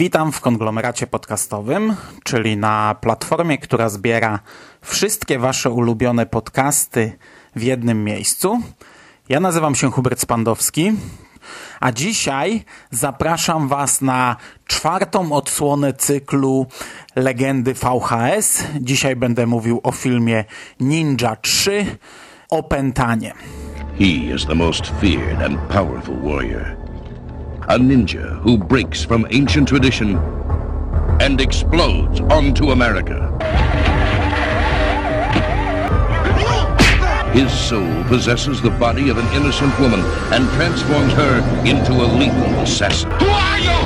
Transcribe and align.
Witam 0.00 0.32
w 0.32 0.40
konglomeracie 0.40 1.06
podcastowym, 1.06 1.96
czyli 2.24 2.56
na 2.56 2.94
platformie, 3.00 3.58
która 3.58 3.88
zbiera 3.88 4.38
wszystkie 4.82 5.38
Wasze 5.38 5.70
ulubione 5.70 6.26
podcasty 6.26 7.12
w 7.56 7.62
jednym 7.62 8.04
miejscu. 8.04 8.60
Ja 9.28 9.40
nazywam 9.40 9.74
się 9.74 9.90
Hubert 9.90 10.20
Spandowski, 10.20 10.92
a 11.80 11.92
dzisiaj 11.92 12.64
zapraszam 12.90 13.68
Was 13.68 14.00
na 14.00 14.36
czwartą 14.66 15.32
odsłonę 15.32 15.92
cyklu 15.92 16.66
Legendy 17.16 17.74
VHS. 17.74 18.64
Dzisiaj 18.80 19.16
będę 19.16 19.46
mówił 19.46 19.80
o 19.82 19.92
filmie 19.92 20.44
Ninja 20.80 21.36
3 21.36 21.86
Opętanie. 22.50 23.34
He 23.98 24.04
is 24.34 24.46
the 24.46 24.54
most 24.54 24.86
feared 25.00 25.42
and 25.42 25.60
powerful 25.60 26.16
warrior. 26.22 26.89
A 27.70 27.78
ninja 27.78 28.36
who 28.40 28.58
breaks 28.58 29.04
from 29.04 29.28
ancient 29.30 29.68
tradition 29.68 30.16
and 31.20 31.40
explodes 31.40 32.18
onto 32.22 32.72
America. 32.72 33.30
His 37.32 37.52
soul 37.52 38.02
possesses 38.08 38.60
the 38.60 38.70
body 38.70 39.08
of 39.08 39.18
an 39.18 39.26
innocent 39.36 39.78
woman 39.78 40.00
and 40.32 40.50
transforms 40.54 41.12
her 41.12 41.38
into 41.64 41.92
a 41.92 42.10
lethal 42.10 42.58
assassin. 42.58 43.08
Who 43.12 43.26
are 43.26 43.58
you? 43.60 43.78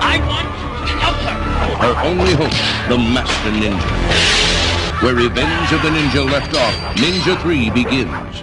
I 0.00 0.16
want 0.26 0.48
to 0.88 0.94
help 0.96 1.16
her. 1.28 1.36
Her 1.84 1.94
only 2.08 2.32
hope, 2.32 2.88
the 2.88 2.96
Master 2.96 3.50
Ninja. 3.50 5.02
Where 5.02 5.14
Revenge 5.14 5.72
of 5.72 5.82
the 5.82 5.90
Ninja 5.90 6.24
left 6.24 6.54
off, 6.56 6.74
Ninja 6.96 7.38
3 7.42 7.68
begins. 7.68 8.33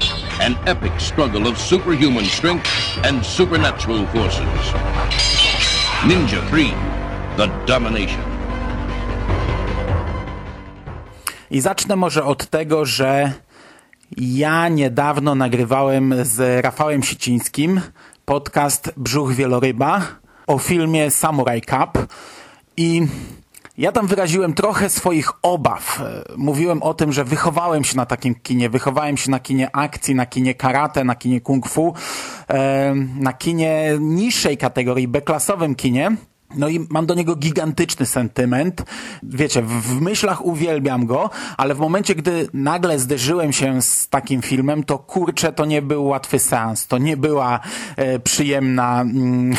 An 0.41 0.55
epic 0.65 0.91
struggle 0.97 1.47
of 1.47 1.57
superhuman 1.57 2.25
strength 2.25 2.65
and 3.05 3.25
supernatural 3.25 4.07
forces. 4.07 4.73
Ninja 6.07 6.41
3, 6.49 6.73
The 7.37 7.47
Domination. 7.65 8.21
I 11.51 11.61
zacznę 11.61 11.95
może 11.95 12.23
od 12.23 12.45
tego, 12.45 12.85
że 12.85 13.31
ja 14.17 14.69
niedawno 14.69 15.35
nagrywałem 15.35 16.15
z 16.21 16.63
Rafałem 16.63 17.03
Sicińskim 17.03 17.81
podcast 18.25 18.93
Brzuch 18.97 19.33
Wieloryba 19.33 20.01
o 20.47 20.57
filmie 20.57 21.11
Samurai 21.11 21.61
Cup 21.61 22.07
i 22.77 23.07
ja 23.77 23.91
tam 23.91 24.07
wyraziłem 24.07 24.53
trochę 24.53 24.89
swoich 24.89 25.31
obaw. 25.41 26.01
Mówiłem 26.37 26.83
o 26.83 26.93
tym, 26.93 27.13
że 27.13 27.23
wychowałem 27.23 27.83
się 27.83 27.97
na 27.97 28.05
takim 28.05 28.35
kinie, 28.35 28.69
wychowałem 28.69 29.17
się 29.17 29.31
na 29.31 29.39
kinie 29.39 29.75
akcji, 29.75 30.15
na 30.15 30.25
kinie 30.25 30.55
karate, 30.55 31.03
na 31.03 31.15
kinie 31.15 31.41
kung 31.41 31.69
fu, 31.69 31.93
na 33.19 33.33
kinie 33.33 33.97
niższej 33.99 34.57
kategorii, 34.57 35.07
B-klasowym 35.07 35.75
kinie. 35.75 36.15
No 36.55 36.67
i 36.67 36.87
mam 36.89 37.05
do 37.05 37.13
niego 37.13 37.35
gigantyczny 37.35 38.05
sentyment. 38.05 38.83
Wiecie, 39.23 39.61
w 39.61 40.01
myślach 40.01 40.45
uwielbiam 40.45 41.05
go, 41.05 41.29
ale 41.57 41.75
w 41.75 41.79
momencie, 41.79 42.15
gdy 42.15 42.47
nagle 42.53 42.99
zderzyłem 42.99 43.53
się 43.53 43.81
z 43.81 44.09
takim 44.09 44.41
filmem, 44.41 44.83
to 44.83 44.99
kurczę, 44.99 45.53
to 45.53 45.65
nie 45.65 45.81
był 45.81 46.05
łatwy 46.05 46.39
seans. 46.39 46.87
To 46.87 46.97
nie 46.97 47.17
była 47.17 47.59
e, 47.95 48.19
przyjemna, 48.19 49.01
mm, 49.01 49.55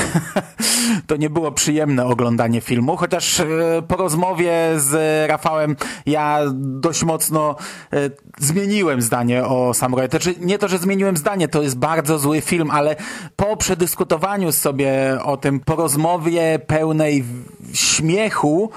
to 1.07 1.17
nie 1.17 1.31
było 1.31 1.53
przyjemne 1.53 2.07
oglądanie 2.07 2.61
filmu, 2.61 2.97
chociaż 2.97 3.41
e, 3.41 3.47
po 3.89 3.97
rozmowie 3.97 4.53
z 4.77 4.93
Rafałem 5.31 5.77
ja 6.07 6.39
dość 6.55 7.05
mocno 7.05 7.57
e, 7.93 8.11
zmieniłem 8.39 9.03
zdanie 9.03 9.45
o 9.45 9.75
Samurai. 9.75 10.09
Znaczy, 10.09 10.35
nie 10.41 10.59
to, 10.59 10.69
że 10.69 10.79
zmieniłem 10.79 11.17
zdanie, 11.17 11.49
to 11.49 11.63
jest 11.63 11.79
bardzo 11.79 12.19
zły 12.19 12.41
film, 12.41 12.71
ale 12.71 12.97
po 13.37 13.57
przedyskutowaniu 13.57 14.53
sobie 14.53 15.19
o 15.25 15.37
tym, 15.37 15.61
po 15.61 15.77
rozmowie 15.77 16.59
pełnej 16.83 17.25
śmiechu, 17.73 18.71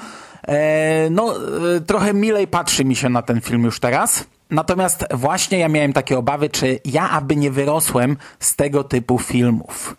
e, 0.48 1.10
no 1.10 1.34
e, 1.76 1.82
trochę 1.82 2.14
milej 2.14 2.48
patrzy 2.48 2.86
mi 2.86 2.96
się 2.96 3.10
na 3.10 3.22
ten 3.22 3.42
film 3.42 3.64
już 3.64 3.80
teraz. 3.80 4.26
Natomiast 4.50 5.06
właśnie 5.14 5.60
ja 5.60 5.70
miałem 5.70 5.94
takie 5.94 6.18
obawy, 6.18 6.50
czy 6.50 6.80
ja 6.86 7.10
aby 7.10 7.36
nie 7.36 7.52
wyrosłem 7.52 8.18
z 8.40 8.56
tego 8.56 8.84
typu 8.84 9.20
filmów. 9.20 9.96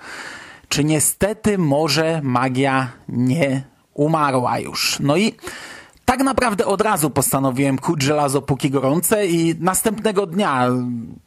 Czy 0.68 0.84
niestety 0.84 1.58
może 1.58 2.20
magia 2.22 2.88
nie 3.08 3.62
umarła 3.94 4.58
już. 4.58 4.98
No 5.00 5.16
i 5.16 5.34
tak 6.04 6.20
naprawdę 6.20 6.66
od 6.66 6.80
razu 6.80 7.10
postanowiłem 7.10 7.78
kuć 7.78 8.02
żelazo 8.02 8.42
póki 8.42 8.70
gorące 8.70 9.26
i 9.26 9.54
następnego 9.60 10.26
dnia 10.26 10.68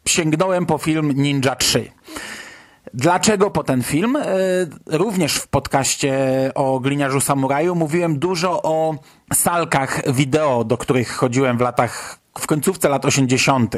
sięgnąłem 0.05 0.65
po 0.65 0.77
film 0.77 1.11
Ninja 1.11 1.55
3. 1.55 1.91
Dlaczego 2.93 3.51
po 3.51 3.63
ten 3.63 3.83
film? 3.83 4.15
E, 4.15 4.25
również 4.85 5.35
w 5.35 5.47
podcaście 5.47 6.15
o 6.55 6.79
gliniarzu 6.79 7.21
samuraju 7.21 7.75
mówiłem 7.75 8.19
dużo 8.19 8.61
o 8.61 8.95
salkach 9.33 10.13
wideo, 10.13 10.63
do 10.63 10.77
których 10.77 11.11
chodziłem 11.11 11.57
w 11.57 11.61
latach 11.61 12.19
w 12.37 12.47
końcówce 12.47 12.89
lat 12.89 13.05
80. 13.05 13.75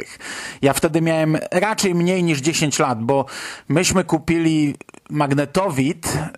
Ja 0.62 0.74
wtedy 0.74 1.02
miałem 1.02 1.38
raczej 1.52 1.96
mniej 1.96 2.24
niż 2.24 2.40
10 2.40 2.80
lat, 2.80 3.04
bo 3.04 3.26
myśmy 3.70 4.04
kupili 4.04 4.76
magnetowid 5.10 6.08
e, 6.08 6.30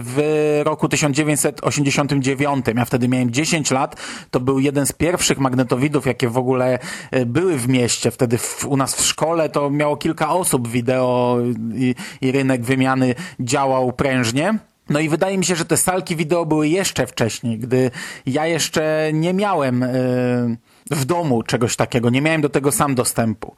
w 0.00 0.60
roku 0.64 0.88
1989. 0.88 2.66
Ja 2.76 2.84
wtedy 2.84 3.08
miałem 3.08 3.30
10 3.30 3.70
lat. 3.70 3.96
To 4.30 4.40
był 4.40 4.58
jeden 4.58 4.86
z 4.86 4.92
pierwszych 4.92 5.38
magnetowidów, 5.38 6.06
jakie 6.06 6.28
w 6.28 6.38
ogóle 6.38 6.78
e, 7.10 7.26
były 7.26 7.58
w 7.58 7.68
mieście. 7.68 8.10
Wtedy 8.10 8.38
w, 8.38 8.64
u 8.64 8.76
nas 8.76 8.94
w 8.94 9.04
szkole 9.04 9.48
to 9.48 9.70
miało 9.70 9.96
kilka 9.96 10.28
osób 10.28 10.68
wideo 10.68 11.38
i, 11.74 11.94
i 12.20 12.32
rynek 12.32 12.64
wymiany 12.64 13.14
działał 13.40 13.92
prężnie. 13.92 14.58
No 14.88 15.00
i 15.00 15.08
wydaje 15.08 15.38
mi 15.38 15.44
się, 15.44 15.56
że 15.56 15.64
te 15.64 15.76
salki 15.76 16.16
wideo 16.16 16.46
były 16.46 16.68
jeszcze 16.68 17.06
wcześniej, 17.06 17.58
gdy 17.58 17.90
ja 18.26 18.46
jeszcze 18.46 19.10
nie 19.12 19.34
miałem 19.34 19.80
yy, 19.80 20.56
w 20.90 21.04
domu 21.04 21.42
czegoś 21.42 21.76
takiego, 21.76 22.10
nie 22.10 22.22
miałem 22.22 22.40
do 22.40 22.48
tego 22.48 22.72
sam 22.72 22.94
dostępu. 22.94 23.56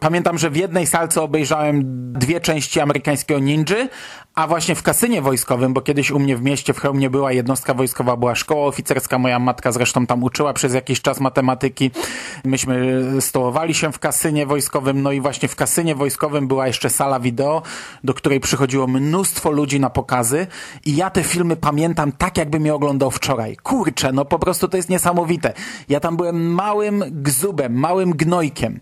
Pamiętam, 0.00 0.38
że 0.38 0.50
w 0.50 0.56
jednej 0.56 0.86
salce 0.86 1.22
obejrzałem 1.22 1.82
dwie 2.12 2.40
części 2.40 2.80
amerykańskiego 2.80 3.40
ninja, 3.40 3.76
a 4.34 4.46
właśnie 4.46 4.74
w 4.74 4.82
kasynie 4.82 5.22
wojskowym, 5.22 5.72
bo 5.72 5.80
kiedyś 5.80 6.10
u 6.10 6.18
mnie 6.18 6.36
w 6.36 6.42
mieście 6.42 6.72
w 6.72 6.80
Chełmie 6.80 7.10
była 7.10 7.32
jednostka 7.32 7.74
wojskowa, 7.74 8.16
była 8.16 8.34
szkoła 8.34 8.66
oficerska, 8.66 9.18
moja 9.18 9.38
matka 9.38 9.72
zresztą 9.72 10.06
tam 10.06 10.22
uczyła 10.22 10.52
przez 10.52 10.74
jakiś 10.74 11.00
czas 11.00 11.20
matematyki. 11.20 11.90
Myśmy 12.44 13.02
stołowali 13.20 13.74
się 13.74 13.92
w 13.92 13.98
kasynie 13.98 14.46
wojskowym, 14.46 15.02
no 15.02 15.12
i 15.12 15.20
właśnie 15.20 15.48
w 15.48 15.56
kasynie 15.56 15.94
wojskowym 15.94 16.48
była 16.48 16.66
jeszcze 16.66 16.90
sala 16.90 17.20
wideo, 17.20 17.62
do 18.04 18.14
której 18.14 18.40
przychodziło 18.40 18.86
mnóstwo 18.86 19.50
ludzi 19.50 19.80
na 19.80 19.90
pokazy 19.90 20.46
i 20.86 20.96
ja 20.96 21.10
te 21.10 21.22
filmy 21.22 21.56
pamiętam 21.56 22.12
tak, 22.12 22.38
jakbym 22.38 22.66
je 22.66 22.74
oglądał 22.74 23.10
wczoraj. 23.10 23.56
Kurczę, 23.56 24.12
no 24.12 24.24
po 24.24 24.38
prostu 24.38 24.68
to 24.68 24.76
jest 24.76 24.88
niesamowite. 24.88 25.52
Ja 25.88 26.00
tam 26.00 26.16
byłem 26.16 26.54
małym 26.54 27.04
gzubem, 27.10 27.74
małym 27.74 28.10
gnojkiem. 28.10 28.80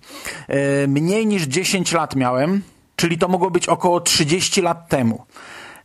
Mniej 0.88 1.26
niż 1.26 1.42
10 1.42 1.92
lat 1.92 2.16
miałem, 2.16 2.62
czyli 3.00 3.18
to 3.18 3.28
mogło 3.28 3.50
być 3.50 3.68
około 3.68 4.00
30 4.00 4.62
lat 4.62 4.88
temu. 4.88 5.24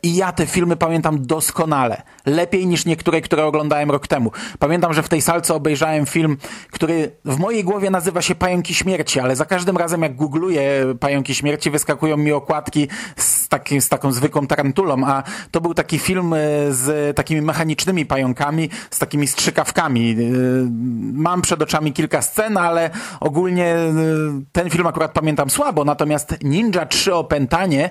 I 0.02 0.16
ja 0.16 0.32
te 0.32 0.46
filmy 0.46 0.76
pamiętam 0.76 1.26
doskonale. 1.26 2.02
Lepiej 2.26 2.66
niż 2.66 2.84
niektóre, 2.84 3.20
które 3.20 3.44
oglądałem 3.44 3.90
rok 3.90 4.06
temu. 4.06 4.30
Pamiętam, 4.58 4.94
że 4.94 5.02
w 5.02 5.08
tej 5.08 5.22
salce 5.22 5.54
obejrzałem 5.54 6.06
film, 6.06 6.36
który 6.70 7.10
w 7.24 7.38
mojej 7.38 7.64
głowie 7.64 7.90
nazywa 7.90 8.22
się 8.22 8.34
Pająki 8.34 8.74
Śmierci, 8.74 9.20
ale 9.20 9.36
za 9.36 9.44
każdym 9.44 9.76
razem 9.76 10.02
jak 10.02 10.16
googluję 10.16 10.94
Pająki 11.00 11.34
Śmierci, 11.34 11.70
wyskakują 11.70 12.16
mi 12.16 12.32
okładki 12.32 12.88
z, 13.16 13.48
taki, 13.48 13.80
z 13.80 13.88
taką 13.88 14.12
zwykłą 14.12 14.46
tarantulą, 14.46 15.06
a 15.06 15.22
to 15.50 15.60
był 15.60 15.74
taki 15.74 15.98
film 15.98 16.32
e, 16.34 16.38
z 16.72 17.16
takimi 17.16 17.42
mechanicznymi 17.42 18.06
pająkami, 18.06 18.70
z 18.90 18.98
takimi 18.98 19.26
strzykawkami. 19.26 20.10
E, 20.10 20.16
mam 21.12 21.42
przed 21.42 21.62
oczami 21.62 21.92
kilka 21.92 22.22
scen, 22.22 22.56
ale 22.56 22.90
ogólnie 23.20 23.66
e, 23.66 23.92
ten 24.52 24.70
film 24.70 24.86
akurat 24.86 25.12
pamiętam 25.12 25.50
słabo, 25.50 25.84
natomiast 25.84 26.34
Ninja 26.42 26.86
3 26.86 27.14
Opętanie 27.14 27.90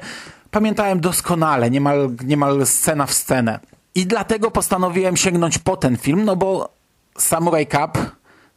pamiętałem 0.56 1.00
doskonale, 1.00 1.72
niemal, 1.72 2.10
niemal 2.26 2.66
scena 2.66 3.06
w 3.06 3.14
scenę. 3.14 3.60
I 3.96 4.06
dlatego 4.06 4.52
postanowiłem 4.52 5.18
sięgnąć 5.18 5.58
po 5.58 5.78
ten 5.78 5.98
film, 5.98 6.26
no 6.26 6.36
bo 6.36 6.70
Samurai 7.18 7.68
Cup 7.68 7.98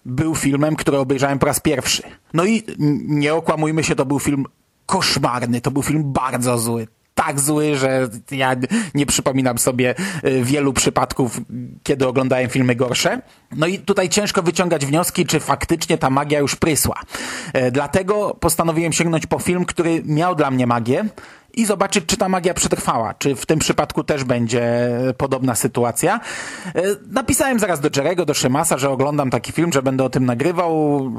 był 0.05 0.35
filmem, 0.35 0.77
który 0.77 0.99
obejrzałem 0.99 1.39
po 1.39 1.47
raz 1.47 1.61
pierwszy. 1.61 2.03
No 2.35 2.45
i 2.45 2.63
nie 3.09 3.35
okłamujmy 3.35 3.85
się, 3.85 3.95
to 3.95 4.07
był 4.07 4.19
film 4.19 4.45
koszmarny, 4.87 5.61
to 5.61 5.71
był 5.71 5.83
film 5.83 6.13
bardzo 6.13 6.59
zły 6.59 6.87
tak 7.15 7.41
zły, 7.41 7.77
że 7.77 8.09
ja 8.31 8.57
nie 8.95 9.07
przypominam 9.07 9.59
sobie 9.59 9.95
y, 10.25 10.45
wielu 10.45 10.73
przypadków, 10.73 11.41
kiedy 11.83 12.07
oglądałem 12.09 12.51
filmy 12.51 12.75
gorsze. 12.77 13.21
No 13.57 13.67
i 13.67 13.79
tutaj 13.79 14.09
ciężko 14.09 14.43
wyciągać 14.43 14.87
wnioski, 14.87 15.27
czy 15.27 15.41
faktycznie 15.41 15.99
ta 15.99 16.11
magia 16.11 16.39
już 16.39 16.57
prysła. 16.57 17.01
E, 17.53 17.71
dlatego 17.71 18.37
postanowiłem 18.41 18.93
sięgnąć 18.93 19.27
po 19.27 19.39
film, 19.39 19.65
który 19.65 20.03
miał 20.05 20.35
dla 20.35 20.51
mnie 20.51 20.67
magię, 20.67 21.05
i 21.59 21.67
zobaczyć, 21.67 22.07
czy 22.07 22.17
ta 22.17 22.29
magia 22.29 22.55
przetrwała, 22.55 23.15
czy 23.15 23.37
w 23.37 23.47
tym 23.47 23.59
przypadku 23.59 24.05
też 24.05 24.25
będzie 24.25 24.91
podobna 25.17 25.55
sytuacja. 25.55 26.21
E, 26.75 26.83
napisałem 27.11 27.59
zaraz 27.59 27.81
do 27.81 27.91
Jerego, 27.97 28.25
do 28.25 28.35
Szymasa, 28.35 28.79
że 28.79 28.91
oglądam 28.91 29.31
taki 29.31 29.53
film, 29.53 29.73
że 29.73 29.83
będę 29.83 30.05
o 30.05 30.11
tym 30.11 30.27
nagrywał. 30.27 30.73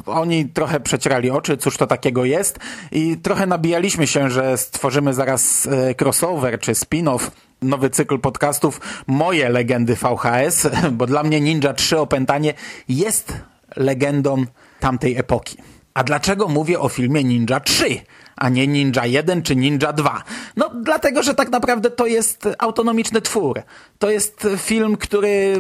Oni 0.06 0.45
trochę 0.45 0.80
przecierali 0.80 1.30
oczy, 1.30 1.57
cóż 1.57 1.77
to 1.77 1.88
takiego 1.88 2.25
jest 2.25 2.59
i 2.91 3.18
trochę 3.18 3.45
nabijaliśmy 3.45 4.07
się, 4.07 4.30
że 4.30 4.57
stworzymy 4.57 5.13
zaraz 5.13 5.68
e, 5.68 5.95
crossover 5.95 6.59
czy 6.59 6.71
spin-off 6.71 7.31
nowy 7.62 7.89
cykl 7.89 8.19
podcastów 8.19 8.81
Moje 9.07 9.50
legendy 9.50 9.95
VHS, 9.95 10.68
bo 10.97 11.07
dla 11.07 11.24
mnie 11.24 11.41
Ninja 11.41 11.74
3 11.74 12.00
Opętanie 12.00 12.53
jest 12.89 13.33
legendą 13.75 14.45
tamtej 14.80 15.18
epoki. 15.18 15.57
A 15.94 16.03
dlaczego 16.03 16.47
mówię 16.47 16.80
o 16.80 16.89
filmie 16.89 17.24
Ninja 17.24 17.59
3, 17.59 17.86
a 18.39 18.50
nie 18.50 18.68
Ninja 18.68 19.06
1 19.06 19.41
czy 19.41 19.56
Ninja 19.56 19.94
2? 19.94 20.24
No 20.56 20.71
dlatego, 20.81 21.24
że 21.24 21.33
tak 21.33 21.50
naprawdę 21.50 21.89
to 21.89 22.06
jest 22.06 22.47
autonomiczny 22.59 23.21
twór. 23.21 23.62
To 24.00 24.09
jest 24.09 24.47
film, 24.57 24.97
który 24.97 25.30
e, 25.30 25.59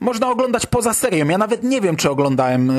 można 0.00 0.30
oglądać 0.30 0.66
poza 0.66 0.94
serią. 0.94 1.28
Ja 1.28 1.38
nawet 1.38 1.62
nie 1.62 1.80
wiem, 1.80 1.96
czy 1.96 2.10
oglądałem 2.10 2.70
e, 2.70 2.74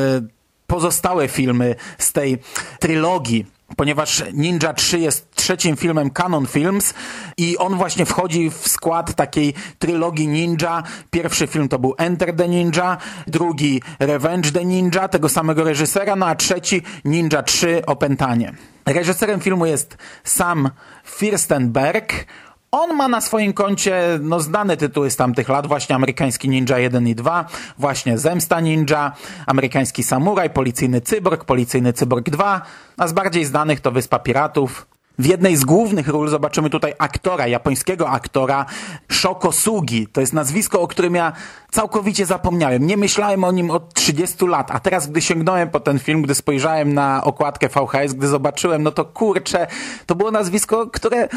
pozostałe 0.68 1.28
filmy 1.28 1.76
z 1.98 2.12
tej 2.12 2.38
trylogii 2.80 3.46
ponieważ 3.78 4.24
Ninja 4.34 4.74
3 4.74 5.00
jest 5.00 5.35
trzecim 5.46 5.76
filmem 5.76 6.10
Canon 6.10 6.46
Films 6.46 6.94
i 7.38 7.58
on 7.58 7.76
właśnie 7.76 8.06
wchodzi 8.06 8.50
w 8.50 8.68
skład 8.68 9.14
takiej 9.14 9.54
trylogii 9.80 10.28
ninja. 10.28 10.84
Pierwszy 11.12 11.48
film 11.48 11.70
to 11.70 11.80
był 11.80 11.96
Enter 11.98 12.36
the 12.36 12.50
Ninja, 12.50 12.98
drugi 13.28 13.82
Revenge 14.00 14.52
the 14.52 14.66
Ninja, 14.66 15.08
tego 15.08 15.30
samego 15.30 15.64
reżysera, 15.64 16.16
no 16.16 16.26
a 16.26 16.36
trzeci 16.36 16.82
Ninja 17.06 17.44
3 17.44 17.86
Opętanie. 17.86 18.54
Reżyserem 18.86 19.40
filmu 19.40 19.66
jest 19.66 19.98
Sam 20.24 20.70
Firstenberg, 21.04 22.26
on 22.72 22.96
ma 22.96 23.08
na 23.08 23.22
swoim 23.22 23.54
koncie 23.54 24.20
no, 24.22 24.40
znane 24.40 24.78
tytuły 24.78 25.12
z 25.12 25.16
tamtych 25.16 25.50
lat, 25.50 25.68
właśnie 25.68 25.96
amerykański 25.96 26.50
Ninja 26.50 26.80
1 26.80 27.08
i 27.08 27.16
2, 27.16 27.46
właśnie 27.78 28.18
Zemsta 28.18 28.60
Ninja, 28.60 29.12
amerykański 29.46 30.04
Samuraj, 30.04 30.50
policyjny 30.50 31.02
Cyborg, 31.02 31.46
policyjny 31.46 31.94
Cyborg 31.94 32.30
2, 32.30 32.62
a 32.98 33.08
z 33.08 33.14
bardziej 33.14 33.46
znanych 33.46 33.80
to 33.80 33.92
Wyspa 33.92 34.20
Piratów, 34.20 34.95
w 35.20 35.26
jednej 35.26 35.58
z 35.58 35.66
głównych 35.66 36.08
ról 36.08 36.30
zobaczymy 36.30 36.70
tutaj 36.70 36.94
aktora, 36.98 37.48
japońskiego 37.48 38.10
aktora 38.10 38.66
Shoko 39.12 39.52
Sugi. 39.52 40.08
To 40.08 40.22
jest 40.22 40.34
nazwisko, 40.34 40.82
o 40.82 40.88
którym 40.88 41.16
ja 41.16 41.34
całkowicie 41.72 42.26
zapomniałem. 42.26 42.88
Nie 42.88 42.98
myślałem 42.98 43.44
o 43.44 43.52
nim 43.52 43.72
od 43.72 43.94
30 43.94 44.46
lat, 44.48 44.72
a 44.72 44.80
teraz 44.80 45.08
gdy 45.08 45.22
sięgnąłem 45.22 45.70
po 45.70 45.80
ten 45.80 46.00
film, 46.00 46.22
gdy 46.22 46.36
spojrzałem 46.36 46.94
na 46.94 47.24
okładkę 47.24 47.70
VHS, 47.70 48.14
gdy 48.14 48.28
zobaczyłem, 48.28 48.84
no 48.84 48.92
to 48.92 49.06
kurczę, 49.06 49.68
to 50.06 50.16
było 50.16 50.32
nazwisko, 50.32 50.88
które 50.88 51.18
e, 51.18 51.30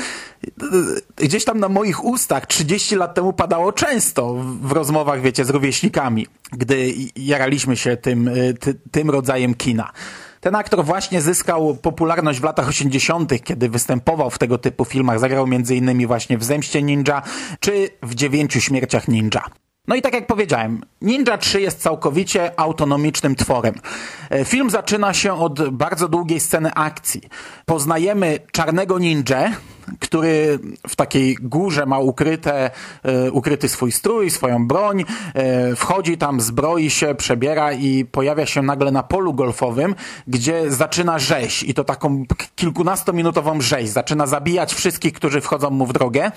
gdzieś 1.16 1.44
tam 1.44 1.60
na 1.60 1.68
moich 1.68 2.04
ustach 2.04 2.46
30 2.46 2.96
lat 2.96 3.14
temu 3.14 3.32
padało 3.32 3.72
często 3.72 4.34
w 4.62 4.72
rozmowach, 4.72 5.20
wiecie, 5.20 5.44
z 5.44 5.50
rówieśnikami, 5.50 6.26
gdy 6.52 6.94
jaraliśmy 7.16 7.76
się 7.76 7.96
tym, 7.96 8.28
e, 8.28 8.54
ty, 8.54 8.74
tym 8.90 9.10
rodzajem 9.10 9.54
kina. 9.54 9.92
Ten 10.40 10.54
aktor 10.54 10.84
właśnie 10.84 11.20
zyskał 11.20 11.76
popularność 11.76 12.40
w 12.40 12.44
latach 12.44 12.68
80., 12.68 13.44
kiedy 13.44 13.68
występował 13.68 14.30
w 14.30 14.38
tego 14.38 14.58
typu 14.58 14.84
filmach. 14.84 15.18
Zagrał 15.18 15.44
m.in. 15.44 16.06
właśnie 16.06 16.38
w 16.38 16.44
Zemście 16.44 16.82
Ninja 16.82 17.22
czy 17.60 17.90
w 18.02 18.14
Dziewięciu 18.14 18.60
Śmierciach 18.60 19.08
Ninja. 19.08 19.44
No 19.88 19.94
i 19.94 20.02
tak 20.02 20.14
jak 20.14 20.26
powiedziałem, 20.26 20.80
Ninja 21.02 21.38
3 21.38 21.60
jest 21.60 21.80
całkowicie 21.80 22.60
autonomicznym 22.60 23.34
tworem. 23.36 23.74
E, 24.30 24.44
film 24.44 24.70
zaczyna 24.70 25.14
się 25.14 25.32
od 25.32 25.70
bardzo 25.70 26.08
długiej 26.08 26.40
sceny 26.40 26.74
akcji. 26.74 27.22
Poznajemy 27.66 28.38
czarnego 28.52 28.98
ninja, 28.98 29.50
który 30.00 30.58
w 30.88 30.96
takiej 30.96 31.36
górze 31.40 31.86
ma 31.86 31.98
ukryte, 31.98 32.70
e, 33.02 33.30
ukryty 33.30 33.68
swój 33.68 33.92
strój, 33.92 34.30
swoją 34.30 34.66
broń, 34.66 35.04
e, 35.34 35.76
wchodzi 35.76 36.18
tam, 36.18 36.40
zbroi 36.40 36.90
się, 36.90 37.14
przebiera 37.14 37.72
i 37.72 38.04
pojawia 38.04 38.46
się 38.46 38.62
nagle 38.62 38.90
na 38.90 39.02
polu 39.02 39.34
golfowym, 39.34 39.94
gdzie 40.26 40.70
zaczyna 40.70 41.18
rzeź 41.18 41.62
i 41.62 41.74
to 41.74 41.84
taką 41.84 42.24
kilkunastominutową 42.56 43.60
rzeź. 43.60 43.88
Zaczyna 43.88 44.26
zabijać 44.26 44.74
wszystkich, 44.74 45.12
którzy 45.12 45.40
wchodzą 45.40 45.70
mu 45.70 45.86
w 45.86 45.92
drogę. 45.92 46.32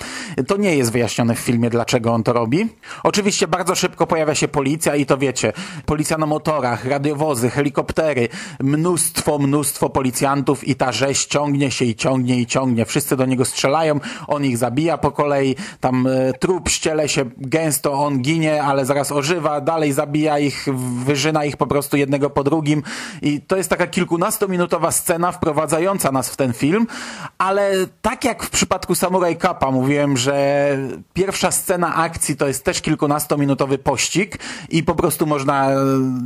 To 0.48 0.58
nie 0.58 0.76
jest 0.76 0.92
wyjaśnione 0.92 1.36
w 1.36 1.40
filmie, 1.40 1.70
dlaczego 1.70 2.14
on 2.14 2.24
to 2.24 2.34
robi. 2.34 2.70
Oczywiście 3.04 3.48
bardzo 3.48 3.76
szybko 3.76 4.08
pojawia 4.08 4.36
się 4.36 4.48
policja 4.48 4.96
i 4.96 5.06
to 5.06 5.18
wiecie, 5.18 5.54
policja 5.86 6.18
na 6.18 6.26
motorach, 6.26 6.86
radiowozy, 6.86 7.50
helikoptery, 7.50 8.30
mnóstwo, 8.60 9.40
mnóstwo 9.40 9.90
policjantów 9.90 10.68
i 10.68 10.76
ta 10.76 10.92
rzeź 10.92 11.26
ciągnie 11.26 11.72
się 11.72 11.86
i 11.86 11.96
ciągnie 11.96 12.40
i 12.40 12.46
ciągnie. 12.46 12.86
Wszyscy 12.86 13.16
do 13.16 13.26
niego 13.26 13.41
niego 13.42 13.46
strzelają, 13.46 14.00
on 14.28 14.46
ich 14.46 14.58
zabija 14.58 14.98
po 14.98 15.12
kolei, 15.12 15.56
tam 15.80 16.08
e, 16.08 16.34
trup 16.34 16.70
ściele 16.70 17.10
się 17.10 17.26
gęsto, 17.38 17.94
on 17.94 18.22
ginie, 18.22 18.64
ale 18.64 18.86
zaraz 18.86 19.12
ożywa, 19.12 19.62
dalej 19.62 19.94
zabija 19.94 20.40
ich, 20.40 20.68
wyżyna 21.06 21.46
ich 21.46 21.58
po 21.58 21.68
prostu 21.68 21.98
jednego 21.98 22.30
po 22.30 22.44
drugim. 22.44 22.84
I 23.22 23.42
to 23.42 23.58
jest 23.58 23.70
taka 23.70 23.88
kilkunastominutowa 23.88 24.92
scena 24.92 25.32
wprowadzająca 25.32 26.12
nas 26.12 26.30
w 26.30 26.36
ten 26.36 26.54
film, 26.54 26.88
ale 27.38 27.72
tak 28.02 28.26
jak 28.26 28.44
w 28.44 28.50
przypadku 28.50 28.96
Samurai 28.96 29.36
Kappa 29.36 29.72
mówiłem, 29.72 30.18
że 30.18 30.78
pierwsza 31.14 31.52
scena 31.52 31.96
akcji 31.96 32.38
to 32.38 32.48
jest 32.48 32.64
też 32.64 32.82
kilkunastominutowy 32.82 33.78
pościg 33.78 34.38
i 34.70 34.84
po 34.84 34.96
prostu 34.96 35.26
można 35.26 35.72
e, 35.72 35.76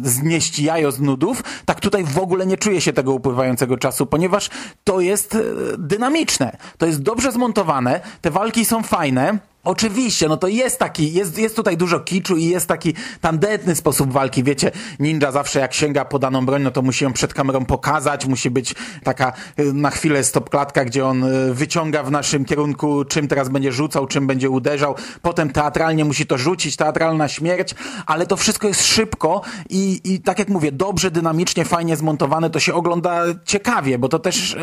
znieść 0.04 0.60
jajo 0.60 0.92
z 0.92 1.00
nudów, 1.00 1.44
tak 1.66 1.80
tutaj 1.80 2.04
w 2.04 2.18
ogóle 2.18 2.46
nie 2.46 2.58
czuje 2.58 2.82
się 2.82 2.94
tego 2.94 3.14
upływającego 3.14 3.78
czasu, 3.78 4.06
ponieważ 4.06 4.50
to 4.84 5.00
jest 5.00 5.36
e, 5.36 5.40
dynamiczne, 5.78 6.58
to 6.78 6.86
jest 6.86 7.05
dobrze 7.06 7.32
zmontowane, 7.32 8.00
te 8.22 8.32
walki 8.32 8.66
są 8.66 8.84
fajne, 8.84 9.38
Oczywiście, 9.66 10.28
no 10.28 10.38
to 10.38 10.48
jest 10.48 10.80
taki, 10.80 11.14
jest, 11.14 11.38
jest 11.38 11.56
tutaj 11.56 11.78
dużo 11.78 12.00
kiczu 12.00 12.38
i 12.38 12.46
jest 12.46 12.68
taki 12.68 12.94
tandetny 13.22 13.76
sposób 13.76 14.12
walki. 14.12 14.44
Wiecie, 14.44 14.72
ninja 15.00 15.32
zawsze 15.32 15.60
jak 15.60 15.74
sięga 15.74 16.06
po 16.06 16.20
daną 16.20 16.46
broń, 16.46 16.62
no 16.62 16.72
to 16.72 16.82
musi 16.82 17.04
ją 17.04 17.14
przed 17.14 17.34
kamerą 17.34 17.66
pokazać, 17.66 18.26
musi 18.26 18.50
być 18.50 18.76
taka 19.04 19.34
y, 19.60 19.74
na 19.74 19.90
chwilę 19.90 20.24
stop 20.24 20.50
klatka, 20.50 20.86
gdzie 20.86 21.06
on 21.06 21.24
y, 21.24 21.54
wyciąga 21.54 22.04
w 22.04 22.12
naszym 22.12 22.46
kierunku, 22.46 23.06
czym 23.06 23.28
teraz 23.28 23.50
będzie 23.50 23.72
rzucał, 23.72 24.08
czym 24.08 24.28
będzie 24.28 24.50
uderzał. 24.50 24.96
Potem 25.22 25.50
teatralnie 25.50 26.06
musi 26.06 26.26
to 26.26 26.38
rzucić, 26.38 26.76
teatralna 26.76 27.28
śmierć, 27.28 27.76
ale 28.06 28.28
to 28.28 28.38
wszystko 28.38 28.68
jest 28.68 28.86
szybko 28.86 29.42
i, 29.70 30.02
i 30.04 30.22
tak 30.22 30.40
jak 30.40 30.50
mówię, 30.50 30.72
dobrze, 30.72 31.12
dynamicznie, 31.12 31.66
fajnie 31.66 31.96
zmontowane, 31.96 32.50
to 32.50 32.60
się 32.60 32.74
ogląda 32.74 33.24
ciekawie, 33.46 34.00
bo 34.00 34.10
to 34.10 34.20
też 34.20 34.58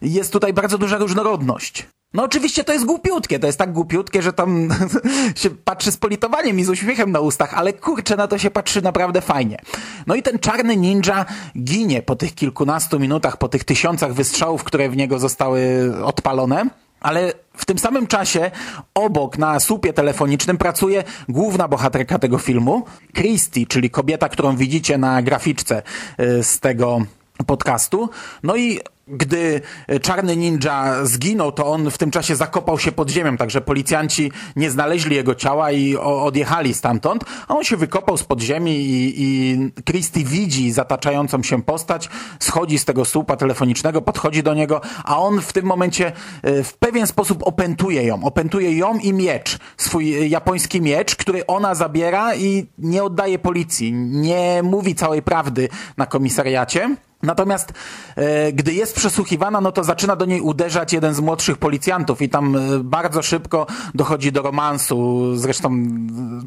yy, 0.00 0.08
jest 0.10 0.32
tutaj 0.32 0.52
bardzo 0.52 0.78
duża 0.78 0.98
różnorodność. 0.98 1.86
No 2.14 2.22
oczywiście 2.22 2.64
to 2.64 2.72
jest 2.72 2.84
głupiutkie, 2.84 3.38
to 3.38 3.46
jest 3.46 3.58
tak 3.58 3.72
głupiutkie, 3.72 4.22
że 4.22 4.32
tam 4.32 4.68
się 5.36 5.50
patrzy 5.50 5.92
z 5.92 5.96
politowaniem 5.96 6.58
i 6.58 6.64
z 6.64 6.68
uśmiechem 6.68 7.12
na 7.12 7.20
ustach, 7.20 7.54
ale 7.54 7.72
kurczę, 7.72 8.16
na 8.16 8.28
to 8.28 8.38
się 8.38 8.50
patrzy 8.50 8.82
naprawdę 8.82 9.20
fajnie. 9.20 9.58
No 10.06 10.14
i 10.14 10.22
ten 10.22 10.38
czarny 10.38 10.76
ninja 10.76 11.26
ginie 11.58 12.02
po 12.02 12.16
tych 12.16 12.34
kilkunastu 12.34 13.00
minutach, 13.00 13.36
po 13.36 13.48
tych 13.48 13.64
tysiącach 13.64 14.14
wystrzałów, 14.14 14.64
które 14.64 14.88
w 14.88 14.96
niego 14.96 15.18
zostały 15.18 15.92
odpalone. 16.04 16.66
Ale 17.00 17.32
w 17.56 17.64
tym 17.64 17.78
samym 17.78 18.06
czasie 18.06 18.50
obok 18.94 19.38
na 19.38 19.60
słupie 19.60 19.92
telefonicznym 19.92 20.58
pracuje 20.58 21.04
główna 21.28 21.68
bohaterka 21.68 22.18
tego 22.18 22.38
filmu, 22.38 22.84
Christy, 23.14 23.66
czyli 23.66 23.90
kobieta, 23.90 24.28
którą 24.28 24.56
widzicie 24.56 24.98
na 24.98 25.22
graficzce 25.22 25.82
y, 26.20 26.44
z 26.44 26.60
tego 26.60 27.00
podcastu. 27.44 28.08
No 28.42 28.56
i 28.56 28.80
gdy 29.08 29.60
czarny 30.02 30.36
ninja 30.36 31.04
zginął, 31.04 31.52
to 31.52 31.66
on 31.66 31.90
w 31.90 31.98
tym 31.98 32.10
czasie 32.10 32.36
zakopał 32.36 32.78
się 32.78 32.92
pod 32.92 33.10
ziemią, 33.10 33.36
także 33.36 33.60
policjanci 33.60 34.32
nie 34.56 34.70
znaleźli 34.70 35.16
jego 35.16 35.34
ciała 35.34 35.72
i 35.72 35.96
odjechali 35.96 36.74
stamtąd, 36.74 37.24
a 37.48 37.56
on 37.56 37.64
się 37.64 37.76
wykopał 37.76 38.16
z 38.16 38.24
podziemi 38.24 38.76
i, 38.76 39.14
i 39.22 39.58
Christy 39.84 40.24
widzi 40.24 40.72
zataczającą 40.72 41.42
się 41.42 41.62
postać, 41.62 42.08
schodzi 42.40 42.78
z 42.78 42.84
tego 42.84 43.04
słupa 43.04 43.36
telefonicznego, 43.36 44.02
podchodzi 44.02 44.42
do 44.42 44.54
niego, 44.54 44.80
a 45.04 45.18
on 45.18 45.40
w 45.40 45.52
tym 45.52 45.66
momencie 45.66 46.12
e, 46.42 46.62
w 46.62 46.74
pewien 46.74 47.06
sposób 47.06 47.42
opętuje 47.46 48.02
ją. 48.02 48.24
Opętuje 48.24 48.76
ją 48.76 48.98
i 48.98 49.12
miecz, 49.12 49.58
swój 49.76 50.30
japoński 50.30 50.80
miecz, 50.80 51.16
który 51.16 51.46
ona 51.46 51.74
zabiera 51.74 52.34
i 52.34 52.66
nie 52.78 53.04
oddaje 53.04 53.38
policji. 53.38 53.92
Nie 53.92 54.62
mówi 54.62 54.94
całej 54.94 55.22
prawdy 55.22 55.68
na 55.96 56.06
komisariacie 56.06 56.96
Natomiast 57.22 57.72
e, 58.16 58.52
gdy 58.52 58.74
jest 58.74 58.96
przesłuchiwana, 58.96 59.60
no 59.60 59.72
to 59.72 59.84
zaczyna 59.84 60.16
do 60.16 60.24
niej 60.24 60.40
uderzać 60.40 60.92
jeden 60.92 61.14
z 61.14 61.20
młodszych 61.20 61.58
policjantów 61.58 62.22
i 62.22 62.28
tam 62.28 62.56
e, 62.56 62.78
bardzo 62.78 63.22
szybko 63.22 63.66
dochodzi 63.94 64.32
do 64.32 64.42
romansu. 64.42 65.30
Zresztą 65.36 65.68
e, 65.72 65.76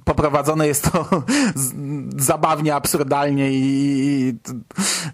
poprowadzone 0.03 0.67
jest 0.67 0.91
to 0.91 1.23
z, 1.55 1.73
zabawnie, 2.25 2.75
absurdalnie 2.75 3.51
i, 3.51 3.59
i 3.63 4.33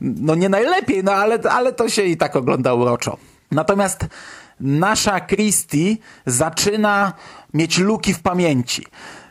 no 0.01 0.35
nie 0.35 0.49
najlepiej, 0.49 1.03
no 1.03 1.11
ale, 1.11 1.39
ale 1.51 1.73
to 1.73 1.89
się 1.89 2.03
i 2.03 2.17
tak 2.17 2.35
ogląda 2.35 2.73
uroczo. 2.73 3.17
Natomiast 3.51 4.05
nasza 4.59 5.19
Christie 5.19 5.97
zaczyna 6.25 7.13
mieć 7.53 7.77
luki 7.77 8.13
w 8.13 8.21
pamięci. 8.21 8.85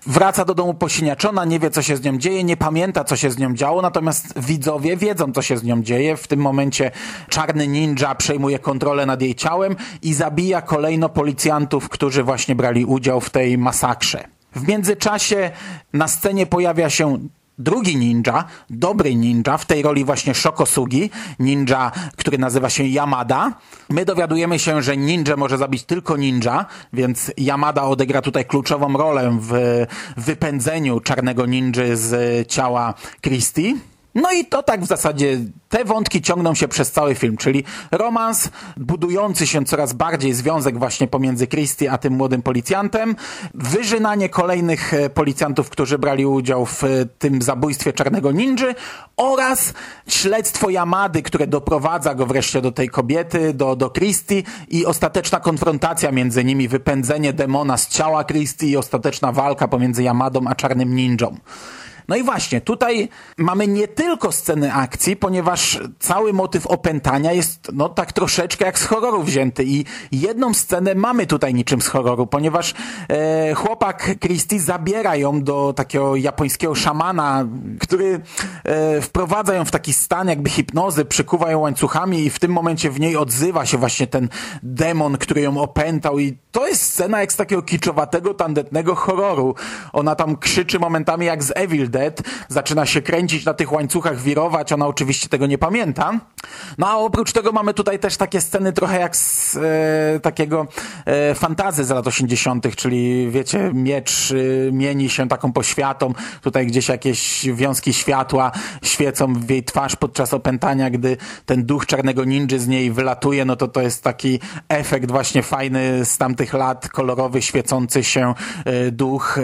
Wraca 0.07 0.45
do 0.45 0.55
domu 0.55 0.75
posiniaczona, 0.75 1.45
nie 1.45 1.59
wie 1.59 1.71
co 1.71 1.83
się 1.83 1.97
z 1.97 2.03
nią 2.03 2.19
dzieje, 2.19 2.45
nie 2.45 2.57
pamięta 2.57 3.05
co 3.05 3.17
się 3.17 3.31
z 3.31 3.39
nią 3.39 3.55
działo, 3.55 3.83
natomiast 3.83 4.41
widzowie 4.41 4.97
wiedzą 4.97 5.33
co 5.33 5.43
się 5.43 5.59
z 5.59 5.65
nią 5.65 5.83
dzieje. 5.83 6.17
W 6.17 6.29
tym 6.29 6.41
momencie 6.41 6.91
czarny 7.29 7.69
ninja 7.69 8.15
przejmuje 8.15 8.59
kontrolę 8.59 9.07
nad 9.07 9.23
jej 9.23 9.35
ciałem 9.35 9.77
i 10.03 10.15
zabija 10.15 10.63
kolejno 10.63 11.09
policjantów, 11.09 11.89
którzy 11.89 12.23
właśnie 12.23 12.55
brali 12.55 12.85
udział 12.85 13.21
w 13.21 13.31
tej 13.31 13.59
masakrze. 13.59 14.25
W 14.55 14.69
międzyczasie 14.69 15.51
na 15.93 16.09
scenie 16.09 16.47
pojawia 16.47 16.91
się 16.91 17.19
drugi 17.61 17.97
ninja, 17.97 18.45
dobry 18.71 19.15
ninja, 19.15 19.57
w 19.57 19.67
tej 19.67 19.83
roli 19.83 20.05
właśnie 20.05 20.35
Shokosugi, 20.35 21.11
ninja, 21.39 21.93
który 22.17 22.39
nazywa 22.39 22.71
się 22.71 22.85
Yamada. 22.85 23.53
My 23.89 24.05
dowiadujemy 24.05 24.59
się, 24.59 24.83
że 24.83 24.97
ninja 24.97 25.37
może 25.37 25.59
zabić 25.59 25.85
tylko 25.85 26.17
ninja, 26.17 26.67
więc 26.93 27.33
Yamada 27.39 27.83
odegra 27.83 28.23
tutaj 28.23 28.45
kluczową 28.45 28.93
rolę 28.93 29.39
w 29.41 29.87
wypędzeniu 30.17 31.01
czarnego 31.01 31.47
ninja 31.47 31.61
z 31.93 32.49
ciała 32.49 32.95
Christie. 33.23 33.90
No 34.15 34.33
i 34.33 34.45
to 34.45 34.63
tak 34.63 34.81
w 34.81 34.87
zasadzie 34.87 35.39
te 35.69 35.85
wątki 35.85 36.23
ciągną 36.23 36.55
się 36.55 36.69
przez 36.69 36.93
cały 36.93 37.15
film, 37.15 37.37
czyli 37.37 37.65
romans, 37.91 38.51
budujący 38.77 39.47
się 39.47 39.65
coraz 39.65 39.93
bardziej 39.93 40.33
związek 40.35 40.79
właśnie 40.79 41.09
pomiędzy 41.09 41.47
Christie 41.47 41.93
a 41.93 41.99
tym 41.99 42.13
młodym 42.13 42.43
policjantem, 42.43 43.17
wyżynanie 43.55 44.29
kolejnych 44.29 44.95
e, 44.95 45.11
policjantów, 45.11 45.71
którzy 45.71 45.99
brali 45.99 46.27
udział 46.27 46.67
w 46.67 46.85
e, 46.85 46.89
tym 47.19 47.43
zabójstwie 47.43 47.93
czarnego 47.93 48.33
ninży 48.33 48.75
oraz 49.17 49.75
śledztwo 50.09 50.71
Yamady, 50.71 51.23
które 51.23 51.47
doprowadza 51.47 52.15
go 52.15 52.27
wreszcie 52.27 52.61
do 52.61 52.73
tej 52.73 52.89
kobiety, 52.89 53.55
do, 53.55 53.77
do 53.77 53.91
Christie 53.91 54.43
i 54.69 54.87
ostateczna 54.87 55.41
konfrontacja 55.41 56.13
między 56.13 56.45
nimi, 56.45 56.69
wypędzenie 56.69 57.33
demona 57.33 57.77
z 57.77 57.89
ciała 57.89 58.25
Christie 58.25 58.67
i 58.67 58.77
ostateczna 58.77 59.33
walka 59.33 59.69
pomiędzy 59.69 60.03
Yamadą 60.03 60.41
a 60.47 60.55
czarnym 60.55 60.97
ninją. 60.97 61.37
No 62.09 62.17
i 62.17 62.23
właśnie, 62.23 62.61
tutaj 62.61 63.09
mamy 63.37 63.67
nie 63.67 63.89
tylko 63.89 64.33
sceny 64.33 64.73
akcji, 64.73 65.17
ponieważ 65.17 65.81
cały 65.99 66.33
motyw 66.33 66.67
opętania 66.67 67.33
jest 67.33 67.71
no 67.73 67.89
tak 67.89 68.13
troszeczkę 68.13 68.65
jak 68.65 68.79
z 68.79 68.85
horroru 68.85 69.23
wzięty 69.23 69.65
i 69.65 69.85
jedną 70.13 70.55
scenę 70.55 70.95
mamy 70.95 71.27
tutaj 71.27 71.55
niczym 71.55 71.83
z 71.83 71.87
horroru, 71.87 72.27
ponieważ 72.27 72.75
e, 73.09 73.55
chłopak 73.55 74.15
Christie 74.21 74.61
zabiera 74.61 75.17
ją 75.17 75.43
do 75.43 75.73
takiego 75.77 76.17
japońskiego 76.17 76.75
szamana, 76.75 77.47
który 77.81 78.21
e, 78.65 79.01
wprowadza 79.01 79.55
ją 79.55 79.65
w 79.65 79.71
taki 79.71 79.93
stan 79.93 80.29
jakby 80.29 80.51
hipnozy, 80.51 81.05
przykuwa 81.05 81.51
ją 81.51 81.59
łańcuchami 81.59 82.25
i 82.25 82.31
w 82.31 82.39
tym 82.39 82.53
momencie 82.53 82.91
w 82.91 83.01
niej 83.01 83.17
odzywa 83.17 83.67
się 83.67 83.79
właśnie 83.79 84.07
ten 84.07 84.29
demon, 84.63 85.19
który 85.19 85.41
ją 85.41 85.59
opętał 85.59 86.19
i 86.19 86.37
to 86.53 86.67
jest 86.69 86.83
scena 86.83 87.21
jak 87.21 87.33
z 87.33 87.37
takiego 87.37 87.63
kiczowatego, 87.63 88.35
tandetnego 88.35 88.95
horroru. 88.95 89.55
Ona 89.93 90.15
tam 90.15 90.37
krzyczy 90.37 90.79
momentami 90.79 91.27
jak 91.27 91.43
z 91.43 91.53
Evil 91.57 91.90
Dead, 91.91 92.23
zaczyna 92.49 92.87
się 92.87 93.03
kręcić 93.03 93.45
na 93.45 93.55
tych 93.55 93.73
łańcuchach, 93.73 94.21
wirować, 94.21 94.73
ona 94.73 94.87
oczywiście 94.87 95.29
tego 95.29 95.47
nie 95.47 95.59
pamięta. 95.59 96.21
No 96.79 96.89
a 96.89 96.97
oprócz 96.97 97.33
tego 97.33 97.53
mamy 97.53 97.75
tutaj 97.75 97.99
też 97.99 98.17
takie 98.17 98.41
sceny 98.41 98.73
trochę 98.73 99.01
jak 99.01 99.17
z 99.17 99.57
e, 99.57 100.21
takiego 100.21 100.67
e, 101.07 101.35
fantazy 101.35 101.85
z 101.85 101.91
lat 101.91 102.07
80., 102.07 102.77
czyli 102.77 103.31
wiecie, 103.31 103.71
miecz 103.75 104.33
e, 104.69 104.73
mieni 104.73 105.11
się 105.11 105.29
taką 105.29 105.53
poświatą, 105.53 106.13
tutaj 106.43 106.67
gdzieś 106.67 106.89
jakieś 106.89 107.49
wiązki 107.55 107.95
światła 107.95 108.53
świecą 108.83 109.35
w 109.35 109.51
jej 109.51 109.65
twarz 109.65 109.97
podczas 109.97 110.35
opętania, 110.35 110.91
gdy 110.91 111.17
ten 111.47 111.65
duch 111.65 111.87
czarnego 111.87 112.25
ninja 112.25 112.41
z 112.59 112.69
niej 112.69 112.93
wylatuje, 112.93 113.45
no 113.45 113.57
to 113.57 113.69
to 113.69 113.81
jest 113.81 114.05
taki 114.05 114.41
efekt 114.69 115.11
właśnie 115.11 115.43
fajny 115.43 116.05
z 116.05 116.19
tamtych 116.19 116.53
lat, 116.53 116.89
kolorowy, 116.89 117.43
świecący 117.43 118.05
się 118.05 118.35
e, 118.65 118.91
duch. 118.91 119.39
E, 119.39 119.43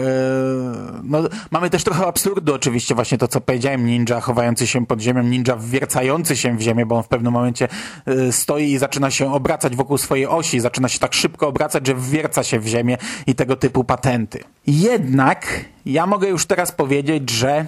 no, 1.03 1.19
mamy 1.51 1.69
też 1.69 1.83
trochę 1.83 2.07
absurdu 2.07 2.36
oczywiście, 2.53 2.95
właśnie 2.95 3.17
to 3.17 3.27
co 3.27 3.41
powiedziałem, 3.41 3.85
ninja 3.85 4.21
chowający 4.21 4.67
się 4.67 4.85
pod 4.85 5.01
ziemią, 5.01 5.23
ninja 5.23 5.55
wwiercający 5.55 6.37
się 6.37 6.57
w 6.57 6.61
ziemię, 6.61 6.85
bo 6.85 6.95
on 6.95 7.03
w 7.03 7.07
pewnym 7.07 7.33
momencie 7.33 7.67
e, 8.05 8.31
stoi 8.31 8.71
i 8.71 8.77
zaczyna 8.77 9.11
się 9.11 9.33
obracać 9.33 9.75
wokół 9.75 9.97
swojej 9.97 10.27
osi, 10.27 10.59
zaczyna 10.59 10.89
się 10.89 10.99
tak 10.99 11.13
szybko 11.13 11.47
obracać, 11.47 11.87
że 11.87 11.95
wwierca 11.95 12.43
się 12.43 12.59
w 12.59 12.67
ziemię 12.67 12.97
i 13.27 13.35
tego 13.35 13.55
typu 13.55 13.83
patenty. 13.83 14.43
Jednak 14.67 15.65
ja 15.85 16.05
mogę 16.05 16.27
już 16.27 16.45
teraz 16.45 16.71
powiedzieć, 16.71 17.29
że 17.29 17.65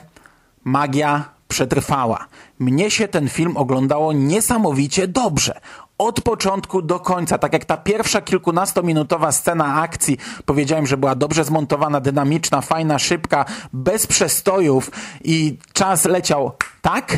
magia 0.63 1.29
przetrwała. 1.47 2.27
Mnie 2.59 2.91
się 2.91 3.07
ten 3.07 3.29
film 3.29 3.57
oglądało 3.57 4.13
niesamowicie 4.13 5.07
dobrze. 5.07 5.59
Od 5.99 6.21
początku 6.21 6.81
do 6.81 6.99
końca, 6.99 7.37
tak 7.37 7.53
jak 7.53 7.65
ta 7.65 7.77
pierwsza 7.77 8.21
kilkunastominutowa 8.21 9.31
scena 9.31 9.81
akcji, 9.81 10.17
powiedziałem, 10.45 10.87
że 10.87 10.97
była 10.97 11.15
dobrze 11.15 11.43
zmontowana, 11.43 12.01
dynamiczna, 12.01 12.61
fajna, 12.61 12.99
szybka, 12.99 13.45
bez 13.73 14.07
przestojów 14.07 14.91
i 15.23 15.57
czas 15.73 16.05
leciał 16.05 16.51
tak, 16.81 17.17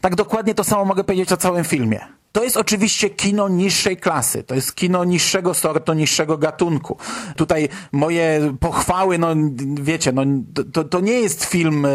tak 0.00 0.14
dokładnie 0.14 0.54
to 0.54 0.64
samo 0.64 0.84
mogę 0.84 1.04
powiedzieć 1.04 1.32
o 1.32 1.36
całym 1.36 1.64
filmie. 1.64 2.21
To 2.32 2.44
jest 2.44 2.56
oczywiście 2.56 3.10
kino 3.10 3.48
niższej 3.48 3.96
klasy, 3.96 4.42
to 4.42 4.54
jest 4.54 4.74
kino 4.74 5.04
niższego 5.04 5.54
sortu, 5.54 5.92
niższego 5.92 6.38
gatunku. 6.38 6.96
Tutaj 7.36 7.68
moje 7.92 8.54
pochwały, 8.60 9.18
no 9.18 9.28
wiecie, 9.74 10.12
no, 10.12 10.22
to, 10.72 10.84
to 10.84 11.00
nie 11.00 11.12
jest 11.12 11.44
film 11.44 11.86
e, 11.86 11.88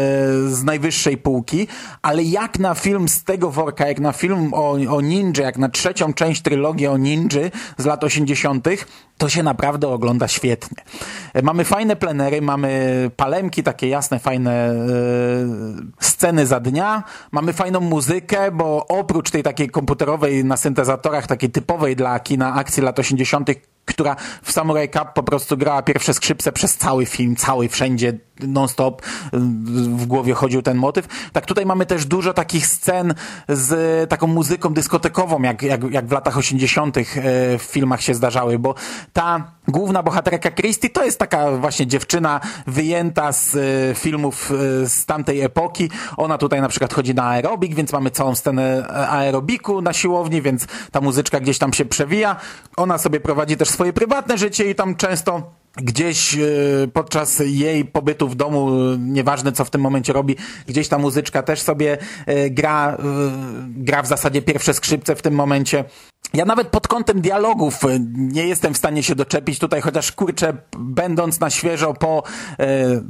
z 0.48 0.64
najwyższej 0.64 1.16
półki, 1.16 1.66
ale 2.02 2.22
jak 2.22 2.58
na 2.58 2.74
film 2.74 3.08
z 3.08 3.24
tego 3.24 3.50
worka, 3.50 3.88
jak 3.88 4.00
na 4.00 4.12
film 4.12 4.54
o, 4.54 4.70
o 4.70 5.00
ninja, 5.00 5.44
jak 5.44 5.58
na 5.58 5.68
trzecią 5.68 6.14
część 6.14 6.42
trylogii 6.42 6.86
o 6.86 6.96
ninja 6.96 7.18
z 7.78 7.84
lat 7.84 8.04
80., 8.04 8.68
to 9.18 9.28
się 9.28 9.42
naprawdę 9.42 9.88
ogląda 9.88 10.28
świetnie. 10.28 10.84
E, 11.34 11.42
mamy 11.42 11.64
fajne 11.64 11.96
plenery, 11.96 12.42
mamy 12.42 13.10
palemki, 13.16 13.62
takie 13.62 13.88
jasne, 13.88 14.18
fajne 14.18 14.74
yy, 15.76 15.86
sceny 16.00 16.46
za 16.46 16.60
dnia, 16.60 17.02
mamy 17.32 17.52
fajną 17.52 17.80
muzykę, 17.80 18.50
bo 18.50 18.86
oprócz 18.86 19.30
tej 19.30 19.42
takiej 19.42 19.70
komputerowej 19.70 20.27
na 20.44 20.56
syntezatorach, 20.56 21.26
takiej 21.26 21.50
typowej 21.50 21.96
dla 21.96 22.20
kina 22.20 22.54
akcji 22.54 22.82
lat 22.82 22.98
80., 22.98 23.50
która 23.84 24.16
w 24.42 24.52
Samurai 24.52 24.88
Cup 24.88 25.12
po 25.14 25.22
prostu 25.22 25.56
grała 25.56 25.82
pierwsze 25.82 26.14
skrzypce 26.14 26.52
przez 26.52 26.76
cały 26.76 27.06
film, 27.06 27.36
cały, 27.36 27.68
wszędzie, 27.68 28.18
non-stop 28.40 29.02
w 29.32 30.06
głowie 30.06 30.34
chodził 30.34 30.62
ten 30.62 30.76
motyw. 30.76 31.30
Tak 31.32 31.46
tutaj 31.46 31.66
mamy 31.66 31.86
też 31.86 32.06
dużo 32.06 32.34
takich 32.34 32.66
scen 32.66 33.14
z 33.48 34.10
taką 34.10 34.26
muzyką 34.26 34.74
dyskotekową, 34.74 35.42
jak, 35.42 35.62
jak, 35.62 35.90
jak 35.90 36.06
w 36.06 36.12
latach 36.12 36.38
80. 36.38 36.96
w 37.58 37.62
filmach 37.62 38.02
się 38.02 38.14
zdarzały, 38.14 38.58
bo 38.58 38.74
ta 39.12 39.52
główna 39.68 40.02
bohaterka 40.02 40.50
Christie 40.50 40.90
to 40.90 41.04
jest 41.04 41.18
taka 41.18 41.50
właśnie 41.50 41.86
dziewczyna 41.86 42.40
wyjęta 42.66 43.32
z 43.32 43.58
filmów 43.98 44.52
z 44.84 45.06
tamtej 45.06 45.40
epoki. 45.40 45.90
Ona 46.16 46.38
tutaj 46.38 46.60
na 46.60 46.68
przykład 46.68 46.94
chodzi 46.94 47.14
na 47.14 47.24
aerobik, 47.24 47.74
więc 47.74 47.92
mamy 47.92 48.10
całą 48.10 48.34
scenę 48.34 48.88
aerobiku 48.88 49.82
na 49.82 49.92
siłowni, 49.92 50.42
więc 50.42 50.66
ta 50.92 51.00
muzyczka 51.00 51.40
gdzieś 51.40 51.58
tam 51.58 51.72
się 51.72 51.84
przewija. 51.84 52.36
Ona 52.76 52.98
sobie 52.98 53.20
prowadzi 53.20 53.56
też 53.56 53.68
swoje 53.68 53.92
prywatne 53.92 54.38
życie 54.38 54.70
i 54.70 54.74
tam 54.74 54.96
często 54.96 55.50
gdzieś 55.82 56.36
podczas 56.92 57.42
jej 57.44 57.84
pobytu 57.84 58.28
w 58.28 58.34
domu, 58.34 58.70
nieważne 58.98 59.52
co 59.52 59.64
w 59.64 59.70
tym 59.70 59.80
momencie 59.80 60.12
robi, 60.12 60.36
gdzieś 60.66 60.88
ta 60.88 60.98
muzyczka 60.98 61.42
też 61.42 61.62
sobie 61.62 61.98
gra, 62.50 62.96
gra 63.68 64.02
w 64.02 64.06
zasadzie 64.06 64.42
pierwsze 64.42 64.74
skrzypce 64.74 65.16
w 65.16 65.22
tym 65.22 65.34
momencie. 65.34 65.84
Ja 66.34 66.44
nawet 66.44 66.68
pod 66.68 66.88
kątem 66.88 67.20
dialogów 67.20 67.80
nie 68.14 68.46
jestem 68.46 68.74
w 68.74 68.78
stanie 68.78 69.02
się 69.02 69.14
doczepić 69.14 69.58
tutaj, 69.58 69.80
chociaż 69.80 70.12
kurczę, 70.12 70.56
będąc 70.78 71.40
na 71.40 71.50
świeżo 71.50 71.94
po, 71.94 72.22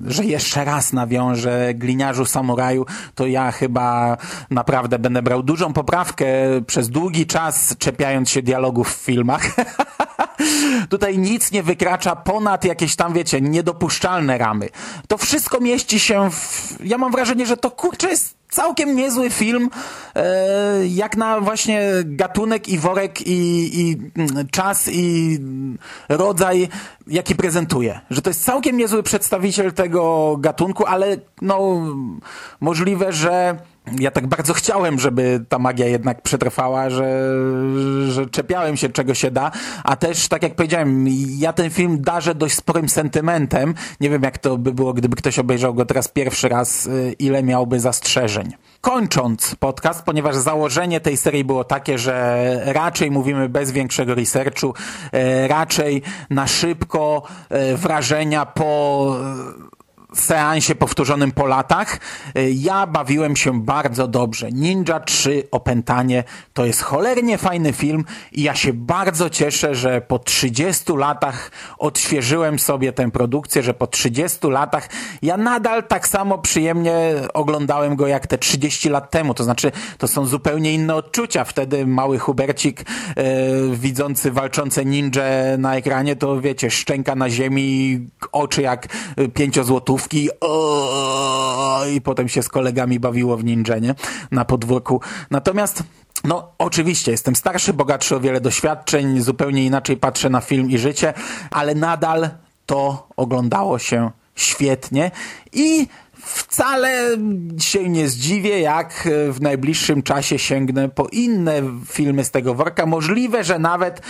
że 0.07 0.25
jeszcze 0.25 0.65
raz 0.65 0.93
nawiążę 0.93 1.75
gliniarzu 1.75 2.25
samuraju, 2.25 2.87
to 3.15 3.27
ja 3.27 3.53
chyba 3.53 4.17
naprawdę 4.51 4.99
będę 4.99 5.23
brał 5.23 5.43
dużą 5.43 5.73
poprawkę 5.73 6.27
przez 6.67 6.89
długi 6.89 7.27
czas, 7.27 7.77
czepiając 7.79 8.31
się 8.31 8.43
dialogów 8.43 8.89
w 8.97 9.05
filmach. 9.05 9.43
Tutaj 10.88 11.18
nic 11.18 11.52
nie 11.52 11.62
wykracza 11.62 12.16
ponad 12.16 12.64
jakieś 12.64 12.97
tam, 12.97 13.12
wiecie, 13.12 13.40
niedopuszczalne 13.40 14.38
ramy. 14.38 14.68
To 15.09 15.18
wszystko 15.18 15.61
mieści 15.61 16.00
się 16.00 16.30
w... 16.30 16.76
Ja 16.85 16.99
mam 16.99 17.12
wrażenie, 17.12 17.47
że 17.47 17.57
to 17.57 17.71
kurczę 17.71 18.09
jest 18.09 18.38
całkiem 18.50 18.97
niezły 18.97 19.31
film, 19.31 19.71
e, 20.14 20.87
jak 20.87 21.17
na 21.17 21.40
właśnie 21.40 21.83
gatunek 22.05 22.69
i 22.69 22.78
worek 22.78 23.26
i, 23.26 23.71
i 23.81 23.97
czas 24.50 24.88
i 24.93 25.38
rodzaj, 26.09 26.69
jaki 27.07 27.35
prezentuje. 27.35 28.00
Że 28.11 28.23
to 28.23 28.31
jest 28.31 28.45
całkiem 28.45 28.76
niezły 28.76 29.02
przedstawiciel 29.02 29.73
tego 29.73 30.37
gatunku, 30.40 30.87
ale 30.87 31.17
no 31.43 31.87
możliwe, 32.61 33.12
że 33.12 33.57
ja 34.00 34.11
tak 34.11 34.26
bardzo 34.26 34.55
chciałem, 34.55 34.99
żeby 34.99 35.45
ta 35.49 35.59
magia 35.59 35.87
jednak 35.87 36.23
przetrwała, 36.23 36.90
że, 36.90 37.33
że 38.09 38.26
czepiałem 38.26 38.76
się 38.76 38.88
czego 38.88 39.14
się 39.14 39.31
da, 39.31 39.50
a 39.85 39.97
też 39.97 40.28
tak 40.28 40.43
jak 40.43 40.55
powiedziałem, 40.55 41.07
ja 41.38 41.52
ten 41.52 41.71
film 41.71 42.02
darzę 42.02 42.35
dość 42.35 42.55
sporym 42.55 42.88
sentymentem. 42.88 43.75
Nie 44.00 44.11
wiem 44.11 44.23
jak 44.23 44.38
to 44.38 44.59
by 44.59 44.73
było, 44.73 44.93
gdyby 44.93 45.17
ktoś 45.17 45.38
obejrzał 45.38 45.75
go 45.75 45.85
teraz 45.85 46.09
pierwszy 46.09 46.49
raz, 46.49 46.87
y, 46.87 47.14
ile 47.19 47.43
miałby 47.43 47.81
zastrzeżeń. 47.81 48.38
Kończąc 48.80 49.54
podcast, 49.54 50.04
ponieważ 50.04 50.37
założenie 50.37 51.00
tej 51.00 51.16
serii 51.16 51.44
było 51.44 51.64
takie, 51.64 51.99
że 51.99 52.61
raczej 52.64 53.11
mówimy 53.11 53.49
bez 53.49 53.73
większego 53.73 54.14
researchu, 54.14 54.75
e, 55.12 55.49
raczej 55.49 56.02
na 56.30 56.47
szybko 56.47 57.23
e, 57.49 57.76
wrażenia 57.76 58.47
po 58.47 59.16
seansie 60.15 60.75
powtórzonym 60.75 61.33
po 61.33 61.47
latach. 61.47 61.99
Y, 62.38 62.50
Ja 62.50 62.87
bawiłem 62.87 63.37
się 63.37 63.62
bardzo 63.62 64.09
dobrze. 64.09 64.53
Ninja 64.53 65.00
3 65.00 65.49
Opętanie 65.50 66.25
to 66.55 66.67
jest 66.67 66.83
cholernie 66.83 67.38
fajny 67.38 67.73
film 67.73 68.05
i 68.33 68.43
ja 68.43 68.55
się 68.55 68.73
bardzo 68.73 69.31
cieszę, 69.31 69.75
że 69.75 70.00
po 70.00 70.19
30 70.19 70.93
latach 70.97 71.50
odświeżyłem 71.79 72.59
sobie 72.59 72.93
tę 72.93 73.11
produkcję, 73.11 73.62
że 73.62 73.75
po 73.75 73.87
30 73.87 74.49
latach 74.49 74.88
ja 75.23 75.37
nadal 75.37 75.87
tak 75.87 76.09
samo 76.09 76.38
przyjemnie 76.38 77.15
oglądałem 77.35 77.97
go 77.97 78.07
jak 78.07 78.27
te 78.27 78.38
30 78.38 78.88
lat 78.88 79.11
temu. 79.11 79.35
To 79.35 79.45
znaczy, 79.45 79.73
to 79.99 80.09
są 80.09 80.27
zupełnie 80.27 80.75
inne 80.75 80.95
odczucia. 80.95 81.45
Wtedy 81.45 81.87
mały 81.87 82.19
Hubercik 82.19 82.81
e, 82.81 82.85
widzący 83.73 84.31
walczące 84.31 84.85
ninja 84.85 85.09
na 85.59 85.77
ekranie, 85.77 86.17
to 86.17 86.41
wiecie, 86.41 86.71
szczęka 86.71 87.15
na 87.15 87.31
ziemi, 87.31 88.00
oczy 88.33 88.62
jak 88.62 88.87
e, 89.17 89.29
o, 90.40 91.85
i 91.95 92.00
potem 92.00 92.28
się 92.28 92.43
z 92.43 92.49
kolegami 92.49 93.00
bawiło 93.00 93.37
w 93.37 93.45
ninja, 93.45 93.78
nie? 93.78 93.95
Na 94.31 94.45
podwórku. 94.45 95.00
Natomiast 95.31 95.83
no, 96.25 96.52
oczywiście, 96.59 97.11
jestem 97.11 97.37
starszy, 97.37 97.73
bogatszy 97.73 98.17
o 98.17 98.21
wiele 98.21 98.40
doświadczeń, 98.40 99.21
zupełnie 99.21 99.64
inaczej 99.64 99.97
patrzę 99.97 100.31
na 100.31 100.40
film 100.40 100.71
i 100.71 100.78
życie, 100.78 101.14
ale 101.50 101.75
nadal 101.75 102.31
to 102.67 103.09
oglądało 103.17 103.78
się 103.78 104.11
świetnie 104.35 105.11
i 105.52 105.87
wcale 106.23 107.17
się 107.61 107.89
nie 107.89 108.09
zdziwię, 108.09 108.61
jak 108.61 109.09
w 109.31 109.41
najbliższym 109.41 110.03
czasie 110.03 110.39
sięgnę 110.39 110.89
po 110.89 111.07
inne 111.07 111.63
filmy 111.87 112.25
z 112.25 112.31
tego 112.31 112.55
worka. 112.55 112.87
Możliwe, 112.87 113.45
że 113.45 113.59
nawet 113.59 114.03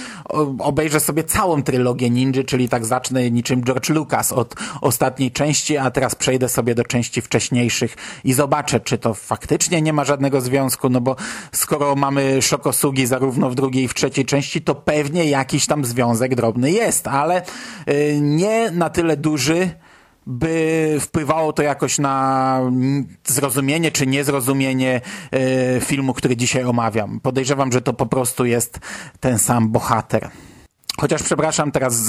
obejrzę 0.59 1.01
sobie 1.01 1.25
całą 1.25 1.63
trylogię 1.63 2.11
Ninja, 2.11 2.45
czyli 2.45 2.69
tak 2.69 2.87
zacznę 2.87 3.31
niczym 3.31 3.65
George 3.65 3.91
Lucas 3.91 4.33
od 4.33 4.55
ostatniej 4.81 5.33
części, 5.33 5.77
a 5.77 5.91
teraz 5.91 6.15
przejdę 6.15 6.49
sobie 6.49 6.75
do 6.75 6.85
części 6.85 7.23
wcześniejszych 7.23 7.97
i 8.25 8.33
zobaczę, 8.33 8.81
czy 8.81 8.99
to 8.99 9.15
faktycznie 9.15 9.83
nie 9.83 9.93
ma 9.93 10.05
żadnego 10.05 10.41
związku, 10.41 10.89
no 10.89 11.01
bo 11.01 11.17
skoro 11.53 11.95
mamy 11.95 12.43
szokosugi 12.43 13.07
zarówno 13.07 13.51
w 13.51 13.55
drugiej 13.55 13.85
i 13.85 13.89
w 13.89 13.95
trzeciej 13.95 14.25
części, 14.25 14.63
to 14.63 14.75
pewnie 14.75 15.25
jakiś 15.25 15.67
tam 15.67 15.85
związek 15.85 16.35
drobny 16.35 16.71
jest, 16.71 17.07
ale 17.07 17.43
y, 17.89 18.19
nie 18.21 18.71
na 18.71 18.91
tyle 18.91 19.17
duży, 19.17 19.71
by 20.29 20.97
wpływało 21.01 21.53
to 21.53 21.63
jakoś 21.63 21.99
na 21.99 22.61
zrozumienie 23.25 23.91
czy 23.91 24.07
niezrozumienie 24.07 25.01
e, 25.31 25.81
filmu, 25.81 26.15
który 26.15 26.37
dzisiaj 26.37 26.65
omawiam. 26.65 27.21
Podejrzewam, 27.21 27.73
że 27.73 27.83
to 27.83 27.93
po 27.93 28.07
prostu 28.07 28.45
jest 28.45 28.79
ten 29.21 29.39
sam 29.39 29.69
bohater. 29.69 30.31
Chociaż 31.01 31.23
przepraszam, 31.23 31.73
teraz 31.73 32.09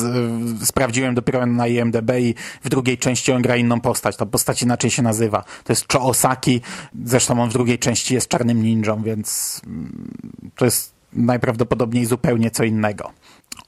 y, 0.62 0.66
sprawdziłem 0.66 1.16
dopiero 1.16 1.46
na 1.46 1.68
IMDB 1.68 2.12
i 2.20 2.36
w 2.64 2.70
drugiej 2.70 2.98
części 2.98 3.32
on 3.32 3.42
gra 3.42 3.58
inną 3.58 3.82
postać. 3.82 4.18
Ta 4.18 4.26
postać 4.26 4.64
inaczej 4.64 4.92
się 4.92 5.02
nazywa. 5.02 5.44
To 5.64 5.74
jest 5.74 5.94
Cho 5.94 6.02
Osaki. 6.02 6.62
Zresztą 7.06 7.42
on 7.42 7.50
w 7.50 7.54
drugiej 7.54 7.80
części 7.80 8.14
jest 8.14 8.28
czarnym 8.28 8.64
ninją, 8.64 9.04
więc 9.04 9.62
mm, 9.66 10.12
to 10.56 10.66
jest 10.66 10.94
najprawdopodobniej 11.14 12.06
zupełnie 12.06 12.52
co 12.52 12.64
innego. 12.64 13.12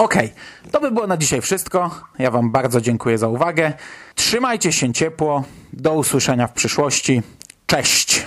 Okej, 0.01 0.25
okay. 0.25 0.71
to 0.71 0.79
by 0.79 0.91
było 0.91 1.07
na 1.07 1.17
dzisiaj 1.17 1.41
wszystko. 1.41 1.91
Ja 2.19 2.31
Wam 2.31 2.51
bardzo 2.51 2.81
dziękuję 2.81 3.17
za 3.17 3.27
uwagę. 3.27 3.73
Trzymajcie 4.15 4.71
się 4.71 4.93
ciepło. 4.93 5.43
Do 5.73 5.93
usłyszenia 5.93 6.47
w 6.47 6.53
przyszłości. 6.53 7.21
Cześć! 7.65 8.25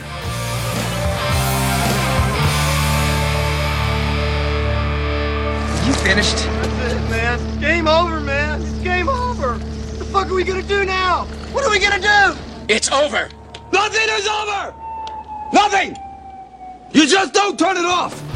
You 5.86 5.94
finished? 5.94 6.36
That's 6.36 6.92
it, 6.92 7.10
man. 7.10 7.38
It's 7.38 7.60
game 7.60 7.90
over, 7.90 8.20
man. 8.20 8.62
It's 8.62 8.84
game 8.84 9.08
over. 9.08 9.48
What 9.48 9.98
the 9.98 10.04
fuck 10.04 10.26
are 10.26 10.34
we 10.34 10.44
gonna 10.44 10.62
do 10.62 10.84
now? 10.84 11.26
What 11.52 11.64
are 11.64 11.70
we 11.70 11.80
gonna 11.80 11.98
do? 11.98 12.38
It's 12.68 12.92
over. 12.92 13.28
Nothing 13.72 14.08
is 14.18 14.28
over. 14.28 14.74
Nothing. 15.52 15.96
You 16.92 17.06
just 17.06 17.32
don't 17.34 17.58
turn 17.58 17.76
it 17.76 17.84
off. 17.84 18.34